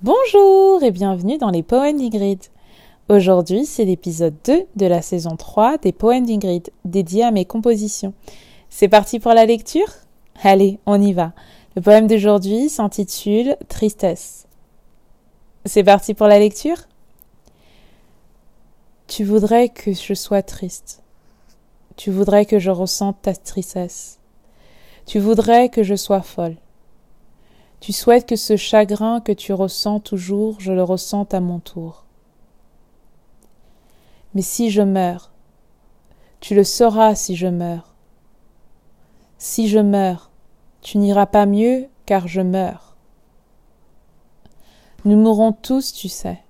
[0.00, 2.38] Bonjour et bienvenue dans les Poèmes d'Ingrid.
[3.08, 8.14] Aujourd'hui, c'est l'épisode 2 de la saison 3 des Poèmes d'Ingrid, dédié à mes compositions.
[8.70, 9.88] C'est parti pour la lecture?
[10.44, 11.32] Allez, on y va.
[11.74, 14.46] Le poème d'aujourd'hui s'intitule Tristesse.
[15.64, 16.78] C'est parti pour la lecture?
[19.08, 21.02] Tu voudrais que je sois triste.
[21.96, 24.20] Tu voudrais que je ressente ta tristesse.
[25.06, 26.54] Tu voudrais que je sois folle.
[27.88, 32.04] Tu souhaites que ce chagrin que tu ressens toujours, je le ressente à mon tour.
[34.34, 35.30] Mais si je meurs,
[36.40, 37.94] tu le sauras si je meurs.
[39.38, 40.30] Si je meurs,
[40.82, 42.94] tu n'iras pas mieux car je meurs.
[45.06, 46.42] Nous mourrons tous, tu sais.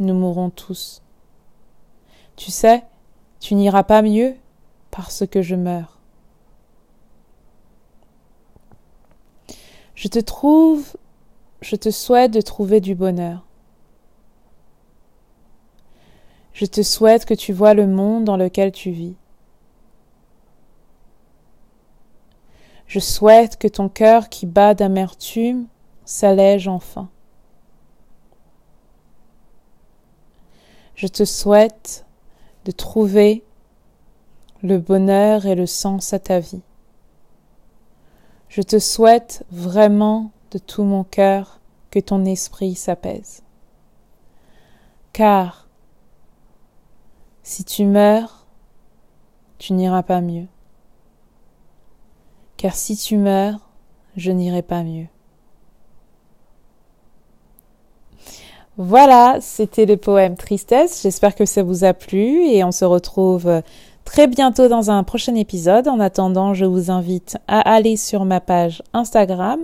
[0.00, 1.00] Nous mourrons tous.
[2.36, 2.84] Tu sais,
[3.40, 4.36] tu n'iras pas mieux
[4.90, 6.01] parce que je meurs.
[10.02, 10.96] Je te trouve,
[11.60, 13.46] je te souhaite de trouver du bonheur.
[16.52, 19.14] Je te souhaite que tu vois le monde dans lequel tu vis.
[22.88, 25.68] Je souhaite que ton cœur qui bat d'amertume
[26.04, 27.08] s'allège enfin.
[30.96, 32.06] Je te souhaite
[32.64, 33.44] de trouver
[34.64, 36.62] le bonheur et le sens à ta vie.
[38.52, 41.58] Je te souhaite vraiment de tout mon cœur
[41.90, 43.42] que ton esprit s'apaise.
[45.14, 45.68] Car
[47.42, 48.46] si tu meurs,
[49.56, 50.48] tu n'iras pas mieux.
[52.58, 53.70] Car si tu meurs,
[54.18, 55.06] je n'irai pas mieux.
[58.76, 61.00] Voilà, c'était le poème Tristesse.
[61.00, 63.62] J'espère que ça vous a plu et on se retrouve
[64.04, 65.88] très bientôt dans un prochain épisode.
[65.88, 69.60] En attendant, je vous invite à aller sur ma page Instagram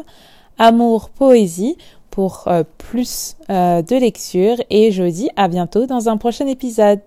[0.58, 1.77] Amour Poésie
[2.11, 6.47] pour euh, plus euh, de lecture et je vous dis à bientôt dans un prochain
[6.47, 7.00] épisode.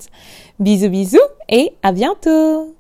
[0.59, 1.17] Bisous bisous
[1.49, 2.73] et à bientôt